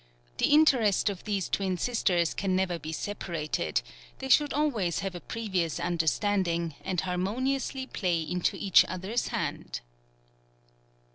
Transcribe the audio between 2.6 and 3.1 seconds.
be